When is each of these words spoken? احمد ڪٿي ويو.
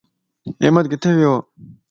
احمد 0.63 0.85
ڪٿي 0.91 1.11
ويو. 1.17 1.33